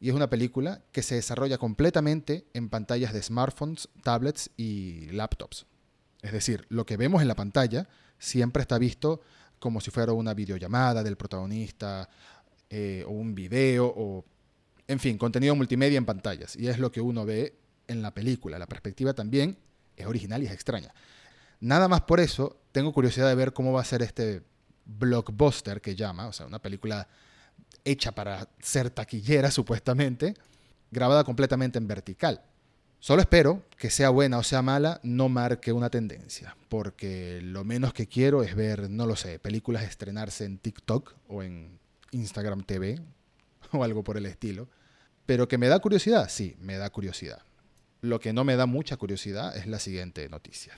y 0.00 0.08
es 0.08 0.14
una 0.14 0.30
película 0.30 0.82
que 0.92 1.02
se 1.02 1.16
desarrolla 1.16 1.58
completamente 1.58 2.46
en 2.54 2.68
pantallas 2.68 3.12
de 3.12 3.22
smartphones, 3.22 3.88
tablets 4.02 4.50
y 4.56 5.10
laptops. 5.10 5.66
Es 6.22 6.32
decir, 6.32 6.66
lo 6.68 6.86
que 6.86 6.96
vemos 6.96 7.22
en 7.22 7.28
la 7.28 7.34
pantalla 7.34 7.88
siempre 8.18 8.62
está 8.62 8.78
visto 8.78 9.20
como 9.58 9.80
si 9.80 9.90
fuera 9.90 10.12
una 10.12 10.32
videollamada 10.34 11.02
del 11.02 11.16
protagonista 11.16 12.08
eh, 12.70 13.04
o 13.06 13.10
un 13.10 13.34
video 13.34 13.92
o, 13.94 14.24
en 14.90 14.98
fin, 14.98 15.18
contenido 15.18 15.54
multimedia 15.54 15.98
en 15.98 16.04
pantallas. 16.04 16.56
Y 16.56 16.68
es 16.68 16.78
lo 16.78 16.90
que 16.90 17.00
uno 17.00 17.24
ve 17.24 17.54
en 17.86 18.02
la 18.02 18.12
película. 18.12 18.58
La 18.58 18.66
perspectiva 18.66 19.14
también 19.14 19.56
es 19.96 20.06
original 20.06 20.42
y 20.42 20.46
es 20.46 20.52
extraña. 20.52 20.92
Nada 21.60 21.86
más 21.88 22.00
por 22.02 22.18
eso, 22.18 22.60
tengo 22.72 22.92
curiosidad 22.92 23.28
de 23.28 23.34
ver 23.34 23.52
cómo 23.52 23.72
va 23.72 23.82
a 23.82 23.84
ser 23.84 24.02
este 24.02 24.42
blockbuster 24.84 25.80
que 25.80 25.94
llama, 25.94 26.26
o 26.26 26.32
sea, 26.32 26.46
una 26.46 26.58
película 26.58 27.06
hecha 27.84 28.12
para 28.12 28.48
ser 28.60 28.90
taquillera 28.90 29.50
supuestamente, 29.52 30.34
grabada 30.90 31.22
completamente 31.22 31.78
en 31.78 31.86
vertical. 31.86 32.42
Solo 32.98 33.22
espero 33.22 33.62
que 33.78 33.90
sea 33.90 34.10
buena 34.10 34.38
o 34.38 34.42
sea 34.42 34.60
mala, 34.60 35.00
no 35.02 35.28
marque 35.28 35.72
una 35.72 35.88
tendencia, 35.88 36.56
porque 36.68 37.40
lo 37.42 37.64
menos 37.64 37.94
que 37.94 38.06
quiero 38.06 38.42
es 38.42 38.54
ver, 38.54 38.90
no 38.90 39.06
lo 39.06 39.16
sé, 39.16 39.38
películas 39.38 39.84
estrenarse 39.84 40.44
en 40.44 40.58
TikTok 40.58 41.14
o 41.28 41.42
en 41.42 41.78
Instagram 42.10 42.64
TV 42.64 43.00
o 43.72 43.84
algo 43.84 44.02
por 44.02 44.16
el 44.16 44.26
estilo. 44.26 44.68
Pero 45.30 45.46
que 45.46 45.58
me 45.58 45.68
da 45.68 45.78
curiosidad, 45.78 46.28
sí, 46.28 46.56
me 46.58 46.76
da 46.76 46.90
curiosidad. 46.90 47.40
Lo 48.00 48.18
que 48.18 48.32
no 48.32 48.42
me 48.42 48.56
da 48.56 48.66
mucha 48.66 48.96
curiosidad 48.96 49.56
es 49.56 49.68
la 49.68 49.78
siguiente 49.78 50.28
noticia. 50.28 50.76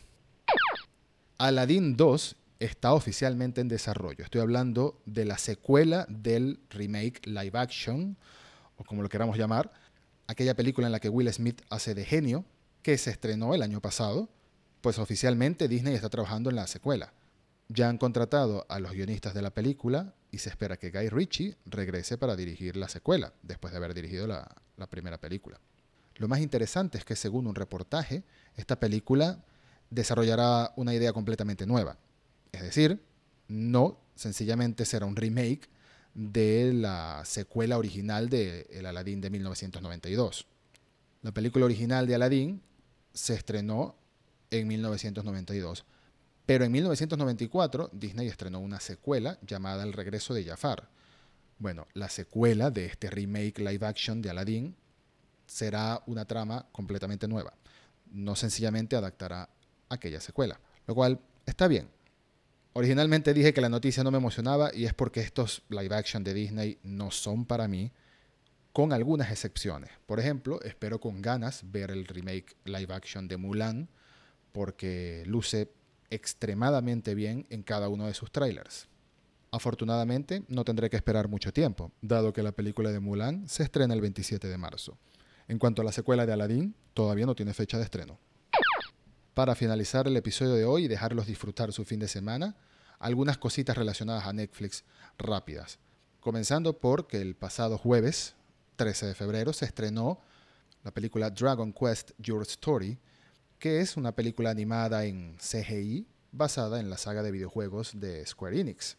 Aladdin 1.39 1.97
2 1.97 2.37
está 2.61 2.93
oficialmente 2.93 3.63
en 3.63 3.69
desarrollo. 3.69 4.23
Estoy 4.23 4.43
hablando 4.43 5.01
de 5.07 5.25
la 5.25 5.39
secuela 5.39 6.05
del 6.11 6.61
remake 6.69 7.23
live 7.25 7.59
action, 7.59 8.19
o 8.77 8.85
como 8.85 9.01
lo 9.01 9.09
queramos 9.09 9.39
llamar, 9.39 9.73
aquella 10.27 10.55
película 10.55 10.87
en 10.87 10.93
la 10.93 11.01
que 11.01 11.09
Will 11.09 11.33
Smith 11.33 11.63
hace 11.71 11.95
de 11.95 12.05
genio, 12.05 12.45
que 12.83 12.99
se 12.99 13.09
estrenó 13.09 13.55
el 13.55 13.63
año 13.63 13.81
pasado, 13.81 14.29
pues 14.83 14.99
oficialmente 14.99 15.67
Disney 15.67 15.95
está 15.95 16.11
trabajando 16.11 16.51
en 16.51 16.57
la 16.57 16.67
secuela. 16.67 17.15
Ya 17.69 17.89
han 17.89 17.97
contratado 17.97 18.67
a 18.69 18.81
los 18.81 18.93
guionistas 18.93 19.33
de 19.33 19.41
la 19.41 19.55
película 19.55 20.13
y 20.33 20.39
se 20.39 20.49
espera 20.49 20.79
que 20.79 20.91
Guy 20.91 21.11
Ritchie 21.11 21.57
regrese 21.67 22.17
para 22.17 22.35
dirigir 22.35 22.77
la 22.77 22.89
secuela, 22.89 23.35
después 23.43 23.71
de 23.73 23.77
haber 23.77 23.93
dirigido 23.93 24.27
la, 24.27 24.49
primera 24.91 25.21
película. 25.21 25.61
Lo 26.17 26.27
más 26.27 26.41
interesante 26.41 26.99
es 26.99 27.05
que 27.05 27.15
según 27.15 27.47
un 27.47 27.55
reportaje, 27.55 28.25
esta 28.57 28.81
película 28.81 29.45
desarrollará 29.91 30.73
una 30.75 30.93
idea 30.93 31.13
completamente 31.13 31.67
nueva. 31.67 31.99
Es 32.51 32.63
decir, 32.63 33.01
no 33.47 34.01
sencillamente 34.17 34.85
será 34.85 35.07
un 35.07 35.15
remake 35.15 35.69
de 36.15 36.73
la 36.73 37.23
secuela 37.25 37.79
original 37.79 38.29
de 38.29 38.67
El 38.71 38.87
Aladdin 38.87 39.21
de 39.21 39.31
1992. 39.31 40.47
La 41.23 41.31
película 41.31 41.65
original 41.67 42.09
de 42.09 42.15
Aladdin 42.17 42.63
se 43.13 43.35
estrenó 43.35 43.95
en 44.51 44.67
1992, 44.67 45.85
pero 46.47 46.65
en 46.65 46.73
1994 46.73 47.91
Disney 47.93 48.29
estrenó 48.29 48.61
una 48.61 48.81
secuela 48.81 49.39
llamada 49.47 49.85
El 49.85 49.93
regreso 49.93 50.35
de 50.35 50.45
Jafar. 50.45 50.89
Bueno, 51.59 51.87
la 51.95 52.09
secuela 52.09 52.71
de 52.71 52.87
este 52.87 53.09
remake 53.11 53.59
live 53.59 53.87
action 53.87 54.21
de 54.21 54.31
Aladdin 54.31 54.75
será 55.47 56.03
una 56.07 56.25
trama 56.25 56.67
completamente 56.73 57.29
nueva. 57.29 57.53
No 58.11 58.35
sencillamente 58.35 58.97
adaptará 58.97 59.49
aquella 59.89 60.21
secuela, 60.21 60.59
lo 60.87 60.95
cual 60.95 61.21
está 61.47 61.69
bien. 61.69 61.89
Originalmente 62.75 63.35
dije 63.35 63.53
que 63.53 63.61
la 63.61 63.69
noticia 63.69 64.03
no 64.03 64.11
me 64.11 64.19
emocionaba 64.19 64.75
y 64.75 64.87
es 64.87 64.95
porque 64.95 65.21
estos 65.21 65.63
live 65.69 65.95
action 65.95 66.25
de 66.25 66.35
Disney 66.35 66.79
no 66.83 67.11
son 67.11 67.45
para 67.45 67.69
mí, 67.69 67.93
con 68.73 68.93
algunas 68.93 69.31
excepciones. 69.31 69.91
Por 70.07 70.19
ejemplo, 70.19 70.61
espero 70.63 70.99
con 70.99 71.21
ganas 71.21 71.61
ver 71.71 71.91
el 71.91 72.07
remake 72.07 72.57
live 72.65 72.93
action 72.95 73.29
de 73.29 73.37
Mulan 73.37 73.89
porque 74.53 75.23
luce 75.27 75.71
extremadamente 76.13 77.15
bien 77.15 77.47
en 77.51 77.63
cada 77.63 77.89
uno 77.89 78.07
de 78.07 78.15
sus 78.15 78.31
trailers. 78.31 78.89
Afortunadamente, 79.51 80.45
no 80.49 80.65
tendré 80.65 80.89
que 80.89 80.97
esperar 80.97 81.29
mucho 81.29 81.53
tiempo, 81.53 81.93
dado 82.01 82.33
que 82.33 82.43
la 82.43 82.53
película 82.53 82.91
de 82.91 83.01
Mulan 83.01 83.49
se 83.49 83.63
estrena 83.63 83.95
el 83.95 84.01
27 84.01 84.49
de 84.49 84.59
marzo. 84.59 84.99
En 85.49 85.59
cuanto 85.59 85.83
a 85.83 85.85
la 85.85 85.93
secuela 85.93 86.25
de 86.25 86.33
Aladdin, 86.33 86.75
todavía 86.95 87.27
no 87.27 87.35
tiene 87.35 87.53
fecha 87.53 87.77
de 87.77 87.85
estreno. 87.85 88.19
Para 89.35 89.55
finalizar 89.55 90.07
el 90.07 90.17
episodio 90.17 90.55
de 90.55 90.65
hoy 90.65 90.85
y 90.85 90.89
dejarlos 90.89 91.27
disfrutar 91.27 91.73
su 91.73 91.85
fin 91.85 92.01
de 92.01 92.09
semana, 92.09 92.57
algunas 92.99 93.37
cositas 93.39 93.77
relacionadas 93.77 94.27
a 94.27 94.33
Netflix 94.33 94.85
rápidas. 95.19 95.79
Comenzando 96.21 96.79
porque 96.79 97.21
el 97.21 97.35
pasado 97.35 97.79
jueves, 97.79 98.37
13 98.77 99.07
de 99.07 99.15
febrero, 99.15 99.53
se 99.53 99.65
estrenó 99.65 100.21
la 100.85 100.93
película 100.93 101.31
Dragon 101.31 101.73
Quest 101.73 102.13
Your 102.19 102.43
Story, 102.43 102.99
que 103.63 103.79
es 103.79 103.97
una 103.97 104.11
película 104.11 104.51
animada 104.51 105.05
en 105.05 105.37
CGI 105.37 106.05
basada 106.33 106.81
en 106.81 106.91
la 106.91 106.97
saga 106.97 107.23
de 107.23 107.31
videojuegos 107.31 108.01
de 108.01 108.27
Square 108.27 108.59
Enix. 108.59 108.97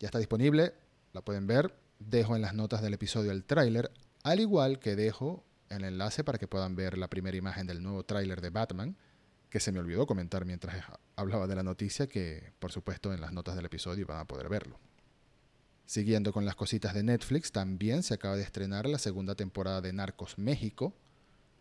Ya 0.00 0.08
está 0.08 0.18
disponible, 0.18 0.74
la 1.12 1.22
pueden 1.22 1.46
ver. 1.46 1.72
Dejo 2.00 2.34
en 2.34 2.42
las 2.42 2.54
notas 2.54 2.82
del 2.82 2.94
episodio 2.94 3.30
el 3.30 3.44
tráiler, 3.44 3.92
al 4.24 4.40
igual 4.40 4.80
que 4.80 4.96
dejo 4.96 5.44
el 5.68 5.84
enlace 5.84 6.24
para 6.24 6.38
que 6.38 6.48
puedan 6.48 6.74
ver 6.74 6.98
la 6.98 7.06
primera 7.06 7.36
imagen 7.36 7.68
del 7.68 7.80
nuevo 7.80 8.04
tráiler 8.04 8.40
de 8.40 8.50
Batman 8.50 8.96
que 9.48 9.60
se 9.60 9.70
me 9.70 9.78
olvidó 9.78 10.08
comentar 10.08 10.44
mientras 10.44 10.84
hablaba 11.14 11.46
de 11.46 11.54
la 11.54 11.62
noticia, 11.62 12.08
que 12.08 12.52
por 12.58 12.72
supuesto 12.72 13.14
en 13.14 13.20
las 13.20 13.32
notas 13.32 13.54
del 13.54 13.66
episodio 13.66 14.06
van 14.08 14.18
a 14.18 14.26
poder 14.26 14.48
verlo. 14.48 14.80
Siguiendo 15.86 16.32
con 16.32 16.44
las 16.44 16.56
cositas 16.56 16.94
de 16.94 17.04
Netflix, 17.04 17.52
también 17.52 18.02
se 18.02 18.14
acaba 18.14 18.34
de 18.34 18.42
estrenar 18.42 18.88
la 18.88 18.98
segunda 18.98 19.36
temporada 19.36 19.80
de 19.80 19.92
Narcos 19.92 20.36
México. 20.36 20.96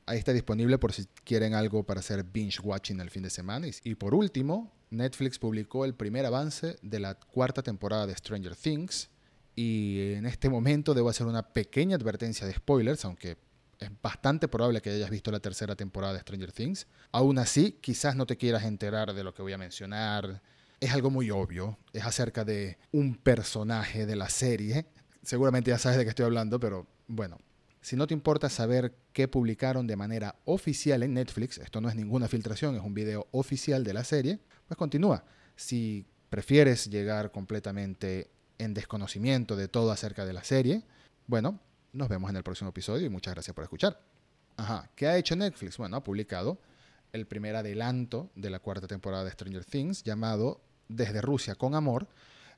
Ahí 0.08 0.18
está 0.18 0.32
disponible 0.32 0.78
por 0.78 0.94
si 0.94 1.06
quieren 1.26 1.54
algo 1.54 1.84
para 1.84 2.00
hacer 2.00 2.24
binge 2.24 2.62
watching 2.64 3.02
el 3.02 3.10
fin 3.10 3.24
de 3.24 3.30
semana. 3.30 3.68
Y 3.84 3.96
por 3.96 4.16
último, 4.16 4.72
Netflix 4.90 5.38
publicó 5.38 5.84
el 5.84 5.96
primer 5.96 6.26
avance 6.26 6.78
de 6.82 7.00
la 7.02 7.16
cuarta 7.16 7.62
temporada 7.62 8.08
de 8.08 8.16
Stranger 8.16 8.56
Things. 8.56 9.10
Y 9.54 10.14
en 10.14 10.26
este 10.26 10.50
momento 10.50 10.94
debo 10.94 11.10
hacer 11.10 11.28
una 11.28 11.50
pequeña 11.52 11.98
advertencia 11.98 12.48
de 12.48 12.54
spoilers, 12.54 13.04
aunque 13.04 13.36
es 13.80 13.92
bastante 14.02 14.48
probable 14.48 14.82
que 14.82 14.92
hayas 14.92 15.10
visto 15.10 15.30
la 15.30 15.42
tercera 15.42 15.76
temporada 15.76 16.14
de 16.14 16.22
Stranger 16.22 16.54
Things. 16.54 16.88
Aún 17.12 17.38
así, 17.38 17.74
quizás 17.82 18.16
no 18.16 18.26
te 18.26 18.38
quieras 18.38 18.64
enterar 18.64 19.14
de 19.14 19.26
lo 19.26 19.34
que 19.34 19.42
voy 19.42 19.52
a 19.52 19.58
mencionar. 19.58 20.42
Es 20.80 20.94
algo 20.94 21.10
muy 21.10 21.32
obvio. 21.32 21.78
Es 21.92 22.06
acerca 22.06 22.46
de 22.46 22.78
un 22.94 23.16
personaje 23.16 24.06
de 24.06 24.16
la 24.16 24.30
serie. 24.30 24.86
Seguramente 25.22 25.70
ya 25.70 25.78
sabes 25.78 25.98
de 25.98 26.06
qué 26.06 26.10
estoy 26.12 26.28
hablando, 26.28 26.62
pero 26.62 26.88
bueno. 27.08 27.40
Si 27.88 27.96
no 27.96 28.06
te 28.06 28.14
importa 28.14 28.50
saber 28.50 28.94
qué 29.14 29.30
publicaron 29.30 29.88
de 29.88 29.96
manera 29.96 30.36
oficial 30.44 31.04
en 31.04 31.14
Netflix, 31.14 31.58
esto 31.58 31.80
no 31.80 31.88
es 31.88 31.96
ninguna 31.96 32.28
filtración, 32.28 32.76
es 32.76 32.82
un 32.82 32.94
video 32.94 33.30
oficial 33.32 33.86
de 33.86 33.94
la 33.94 34.04
serie, 34.04 34.40
pues 34.68 34.78
continúa. 34.78 35.24
Si 35.56 36.06
prefieres 36.30 36.90
llegar 36.90 37.32
completamente 37.32 38.30
en 38.58 38.74
desconocimiento 38.74 39.56
de 39.56 39.70
todo 39.70 39.90
acerca 39.92 40.26
de 40.26 40.34
la 40.34 40.44
serie, 40.44 40.84
bueno, 41.28 41.62
nos 41.94 42.10
vemos 42.10 42.30
en 42.30 42.36
el 42.36 42.44
próximo 42.44 42.72
episodio 42.72 43.06
y 43.06 43.10
muchas 43.10 43.34
gracias 43.36 43.56
por 43.56 43.64
escuchar. 43.64 43.98
Ajá, 44.58 44.92
¿qué 44.94 45.08
ha 45.08 45.18
hecho 45.18 45.38
Netflix? 45.38 45.78
Bueno, 45.78 45.96
ha 45.96 46.04
publicado 46.04 46.60
el 47.14 47.26
primer 47.26 47.56
adelanto 47.56 48.32
de 48.36 48.50
la 48.50 48.60
cuarta 48.60 48.88
temporada 48.88 49.24
de 49.24 49.32
Stranger 49.32 49.64
Things 49.64 50.04
llamado 50.04 50.60
Desde 50.90 51.22
Rusia 51.22 51.56
con 51.56 51.74
Amor, 51.74 52.10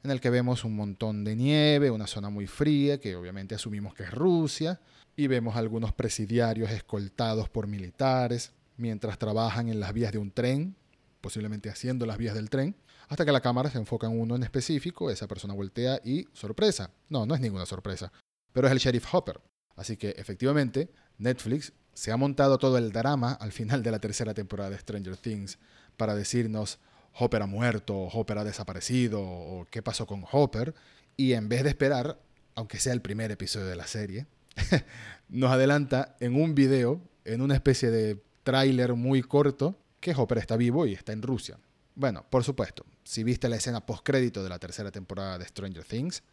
en 0.03 0.09
el 0.09 0.21
que 0.21 0.31
vemos 0.31 0.63
un 0.63 0.75
montón 0.75 1.23
de 1.23 1.35
nieve, 1.35 1.91
una 1.91 2.07
zona 2.07 2.31
muy 2.31 2.47
fría, 2.47 2.99
que 2.99 3.15
obviamente 3.15 3.53
asumimos 3.53 3.93
que 3.93 4.03
es 4.03 4.11
Rusia, 4.11 4.79
y 5.19 5.27
vemos 5.27 5.55
algunos 5.55 5.93
presidiarios 5.93 6.71
escoltados 6.71 7.49
por 7.49 7.67
militares 7.67 8.53
mientras 8.77 9.17
trabajan 9.17 9.67
en 9.67 9.79
las 9.79 9.93
vías 9.93 10.11
de 10.11 10.17
un 10.17 10.31
tren, 10.31 10.75
posiblemente 11.21 11.69
haciendo 11.69 12.05
las 12.05 12.17
vías 12.17 12.35
del 12.35 12.49
tren, 12.49 12.75
hasta 13.07 13.25
que 13.25 13.31
la 13.31 13.41
cámara 13.41 13.69
se 13.69 13.77
enfoca 13.77 14.07
en 14.07 14.19
uno 14.19 14.35
en 14.35 14.43
específico, 14.43 15.09
esa 15.09 15.27
persona 15.27 15.53
voltea 15.53 15.99
y 16.05 16.27
sorpresa. 16.33 16.91
No, 17.09 17.25
no 17.25 17.35
es 17.35 17.41
ninguna 17.41 17.65
sorpresa 17.65 18.11
pero 18.51 18.67
es 18.67 18.71
el 18.71 18.79
sheriff 18.79 19.13
Hopper. 19.13 19.39
Así 19.75 19.97
que 19.97 20.09
efectivamente, 20.17 20.89
Netflix 21.17 21.73
se 21.93 22.11
ha 22.11 22.17
montado 22.17 22.57
todo 22.57 22.77
el 22.77 22.91
drama 22.91 23.33
al 23.33 23.51
final 23.51 23.83
de 23.83 23.91
la 23.91 23.99
tercera 23.99 24.33
temporada 24.33 24.69
de 24.69 24.77
Stranger 24.77 25.17
Things 25.17 25.59
para 25.97 26.15
decirnos 26.15 26.79
Hopper 27.13 27.41
ha 27.41 27.47
muerto, 27.47 27.95
Hopper 27.95 28.37
ha 28.37 28.43
desaparecido, 28.43 29.21
o 29.21 29.65
qué 29.69 29.81
pasó 29.81 30.05
con 30.05 30.23
Hopper. 30.31 30.73
Y 31.17 31.33
en 31.33 31.49
vez 31.49 31.63
de 31.63 31.69
esperar, 31.69 32.19
aunque 32.55 32.79
sea 32.79 32.93
el 32.93 33.01
primer 33.01 33.31
episodio 33.31 33.67
de 33.67 33.75
la 33.75 33.87
serie, 33.87 34.27
nos 35.29 35.51
adelanta 35.51 36.15
en 36.19 36.35
un 36.35 36.55
video, 36.55 37.01
en 37.25 37.41
una 37.41 37.55
especie 37.55 37.91
de 37.91 38.21
tráiler 38.43 38.93
muy 38.95 39.21
corto, 39.21 39.77
que 39.99 40.13
Hopper 40.15 40.37
está 40.37 40.57
vivo 40.57 40.85
y 40.85 40.93
está 40.93 41.11
en 41.11 41.21
Rusia. 41.21 41.59
Bueno, 41.95 42.25
por 42.29 42.43
supuesto, 42.43 42.85
si 43.03 43.23
viste 43.23 43.49
la 43.49 43.57
escena 43.57 43.85
postcrédito 43.85 44.43
de 44.43 44.49
la 44.49 44.59
tercera 44.59 44.91
temporada 44.91 45.37
de 45.37 45.45
Stranger 45.45 45.83
Things, 45.83 46.23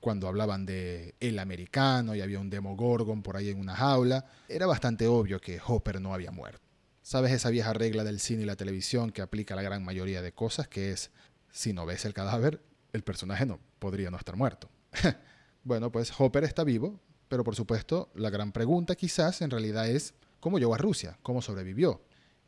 cuando 0.00 0.28
hablaban 0.28 0.64
de 0.64 1.14
el 1.20 1.38
americano 1.38 2.14
y 2.14 2.22
había 2.22 2.40
un 2.40 2.48
demogorgon 2.48 3.22
por 3.22 3.36
ahí 3.36 3.50
en 3.50 3.60
una 3.60 3.76
jaula, 3.76 4.24
era 4.48 4.66
bastante 4.66 5.06
obvio 5.06 5.40
que 5.40 5.60
Hopper 5.64 6.00
no 6.00 6.14
había 6.14 6.30
muerto. 6.30 6.66
¿Sabes 7.02 7.32
esa 7.32 7.50
vieja 7.50 7.72
regla 7.72 8.04
del 8.04 8.20
cine 8.20 8.42
y 8.42 8.46
la 8.46 8.56
televisión 8.56 9.10
que 9.10 9.22
aplica 9.22 9.54
a 9.54 9.56
la 9.56 9.62
gran 9.62 9.84
mayoría 9.84 10.22
de 10.22 10.32
cosas, 10.32 10.68
que 10.68 10.92
es, 10.92 11.10
si 11.50 11.72
no 11.72 11.84
ves 11.84 12.04
el 12.04 12.14
cadáver, 12.14 12.62
el 12.92 13.02
personaje 13.02 13.44
no 13.44 13.60
podría 13.78 14.10
no 14.10 14.16
estar 14.16 14.36
muerto? 14.36 14.70
bueno, 15.64 15.92
pues 15.92 16.12
Hopper 16.18 16.44
está 16.44 16.64
vivo, 16.64 16.98
pero 17.30 17.44
por 17.44 17.54
supuesto 17.54 18.10
la 18.14 18.28
gran 18.28 18.50
pregunta 18.50 18.96
quizás 18.96 19.40
en 19.40 19.50
realidad 19.50 19.88
es, 19.88 20.14
¿cómo 20.40 20.58
llegó 20.58 20.74
a 20.74 20.78
Rusia? 20.78 21.16
¿Cómo 21.22 21.40
sobrevivió? 21.40 22.02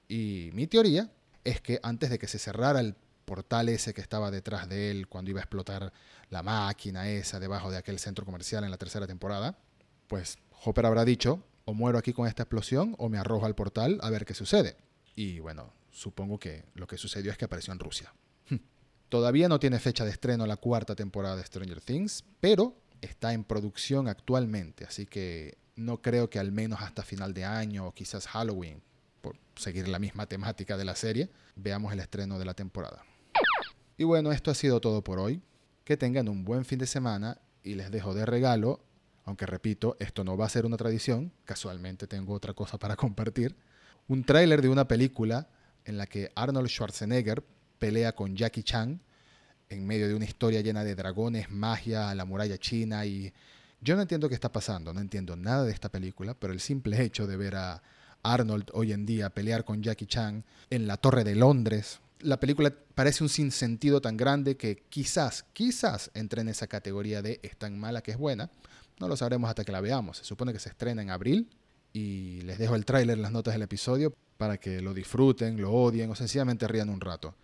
Y 0.08 0.50
mi 0.54 0.66
teoría 0.66 1.08
es 1.44 1.60
que 1.60 1.78
antes 1.84 2.10
de 2.10 2.18
que 2.18 2.26
se 2.26 2.40
cerrara 2.40 2.80
el 2.80 2.96
portal 3.24 3.68
ese 3.68 3.94
que 3.94 4.00
estaba 4.00 4.32
detrás 4.32 4.68
de 4.68 4.90
él 4.90 5.06
cuando 5.06 5.30
iba 5.30 5.38
a 5.38 5.44
explotar 5.44 5.92
la 6.30 6.42
máquina 6.42 7.08
esa 7.08 7.38
debajo 7.38 7.70
de 7.70 7.76
aquel 7.76 8.00
centro 8.00 8.24
comercial 8.24 8.64
en 8.64 8.72
la 8.72 8.76
tercera 8.76 9.06
temporada, 9.06 9.56
pues 10.08 10.36
Hopper 10.64 10.84
habrá 10.84 11.04
dicho, 11.04 11.44
o 11.64 11.74
muero 11.74 11.96
aquí 11.96 12.12
con 12.12 12.26
esta 12.26 12.42
explosión 12.42 12.96
o 12.98 13.08
me 13.08 13.18
arrojo 13.18 13.46
al 13.46 13.54
portal 13.54 14.00
a 14.02 14.10
ver 14.10 14.24
qué 14.24 14.34
sucede. 14.34 14.76
Y 15.14 15.38
bueno, 15.38 15.72
supongo 15.92 16.40
que 16.40 16.64
lo 16.74 16.88
que 16.88 16.98
sucedió 16.98 17.30
es 17.30 17.38
que 17.38 17.44
apareció 17.44 17.72
en 17.72 17.78
Rusia. 17.78 18.12
Todavía 19.08 19.48
no 19.48 19.60
tiene 19.60 19.78
fecha 19.78 20.04
de 20.04 20.10
estreno 20.10 20.44
la 20.44 20.56
cuarta 20.56 20.96
temporada 20.96 21.36
de 21.36 21.44
Stranger 21.44 21.80
Things, 21.80 22.24
pero 22.40 22.74
está 23.02 23.34
en 23.34 23.44
producción 23.44 24.08
actualmente, 24.08 24.86
así 24.86 25.04
que 25.04 25.58
no 25.76 26.00
creo 26.00 26.30
que 26.30 26.38
al 26.38 26.52
menos 26.52 26.80
hasta 26.80 27.02
final 27.02 27.34
de 27.34 27.44
año 27.44 27.86
o 27.86 27.92
quizás 27.92 28.26
Halloween, 28.28 28.80
por 29.20 29.36
seguir 29.56 29.88
la 29.88 29.98
misma 29.98 30.26
temática 30.26 30.76
de 30.76 30.84
la 30.84 30.96
serie, 30.96 31.28
veamos 31.56 31.92
el 31.92 32.00
estreno 32.00 32.38
de 32.38 32.44
la 32.44 32.54
temporada. 32.54 33.04
Y 33.98 34.04
bueno, 34.04 34.32
esto 34.32 34.50
ha 34.50 34.54
sido 34.54 34.80
todo 34.80 35.04
por 35.04 35.18
hoy. 35.18 35.42
Que 35.84 35.96
tengan 35.96 36.28
un 36.28 36.44
buen 36.44 36.64
fin 36.64 36.78
de 36.78 36.86
semana 36.86 37.38
y 37.64 37.74
les 37.74 37.90
dejo 37.90 38.14
de 38.14 38.24
regalo, 38.24 38.80
aunque 39.24 39.46
repito, 39.46 39.96
esto 39.98 40.24
no 40.24 40.36
va 40.36 40.46
a 40.46 40.48
ser 40.48 40.64
una 40.64 40.76
tradición, 40.76 41.32
casualmente 41.44 42.06
tengo 42.06 42.34
otra 42.34 42.54
cosa 42.54 42.78
para 42.78 42.96
compartir, 42.96 43.56
un 44.08 44.24
tráiler 44.24 44.62
de 44.62 44.68
una 44.68 44.86
película 44.86 45.48
en 45.84 45.98
la 45.98 46.06
que 46.06 46.30
Arnold 46.34 46.68
Schwarzenegger 46.68 47.44
pelea 47.78 48.12
con 48.14 48.36
Jackie 48.36 48.62
Chan 48.62 49.00
en 49.72 49.86
medio 49.86 50.08
de 50.08 50.14
una 50.14 50.24
historia 50.24 50.60
llena 50.60 50.84
de 50.84 50.94
dragones, 50.94 51.50
magia, 51.50 52.14
la 52.14 52.24
muralla 52.24 52.58
china 52.58 53.04
y 53.06 53.32
yo 53.80 53.96
no 53.96 54.02
entiendo 54.02 54.28
qué 54.28 54.34
está 54.34 54.52
pasando, 54.52 54.92
no 54.94 55.00
entiendo 55.00 55.34
nada 55.36 55.64
de 55.64 55.72
esta 55.72 55.88
película, 55.88 56.34
pero 56.34 56.52
el 56.52 56.60
simple 56.60 57.02
hecho 57.02 57.26
de 57.26 57.36
ver 57.36 57.56
a 57.56 57.82
Arnold 58.22 58.70
hoy 58.72 58.92
en 58.92 59.04
día 59.04 59.30
pelear 59.30 59.64
con 59.64 59.82
Jackie 59.82 60.06
Chan 60.06 60.44
en 60.70 60.86
la 60.86 60.96
Torre 60.96 61.24
de 61.24 61.34
Londres, 61.34 62.00
la 62.22 62.38
película 62.38 62.72
parece 62.94 63.22
un 63.22 63.28
sinsentido 63.28 64.00
tan 64.00 64.16
grande 64.16 64.56
que 64.56 64.84
quizás, 64.88 65.44
quizás 65.52 66.10
entre 66.14 66.40
en 66.42 66.48
esa 66.48 66.66
categoría 66.66 67.22
de 67.22 67.40
es 67.42 67.56
tan 67.56 67.78
mala 67.78 68.02
que 68.02 68.12
es 68.12 68.16
buena. 68.16 68.50
No 69.00 69.08
lo 69.08 69.16
sabremos 69.16 69.48
hasta 69.48 69.64
que 69.64 69.72
la 69.72 69.80
veamos. 69.80 70.18
Se 70.18 70.24
supone 70.24 70.52
que 70.52 70.58
se 70.58 70.68
estrena 70.68 71.02
en 71.02 71.10
abril 71.10 71.48
y 71.92 72.42
les 72.42 72.58
dejo 72.58 72.76
el 72.76 72.84
tráiler 72.84 73.18
las 73.18 73.32
notas 73.32 73.54
del 73.54 73.62
episodio 73.62 74.14
para 74.38 74.58
que 74.58 74.80
lo 74.80 74.94
disfruten, 74.94 75.60
lo 75.60 75.72
odien 75.72 76.10
o 76.10 76.14
sencillamente 76.14 76.68
rían 76.68 76.88
un 76.88 77.00
rato. 77.00 77.34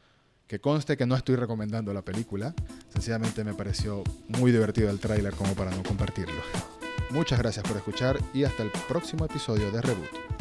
Que 0.49 0.61
conste 0.61 0.97
que 0.97 1.05
no 1.05 1.15
estoy 1.15 1.37
recomendando 1.37 1.93
la 1.93 2.01
película, 2.01 2.55
sencillamente 2.89 3.45
me 3.45 3.53
pareció 3.53 4.03
muy 4.29 4.51
divertido 4.51 4.89
el 4.89 4.99
tráiler 4.99 5.35
como 5.35 5.53
para 5.55 5.71
no 5.71 5.83
compartirlo. 5.83 6.41
Muchas 7.11 7.39
gracias 7.39 7.69
por 7.69 7.77
escuchar 7.77 8.19
y 8.33 8.45
hasta 8.45 8.63
el 8.63 8.71
próximo 8.89 9.27
episodio 9.27 9.71
de 9.71 9.83
Reboot. 9.83 10.38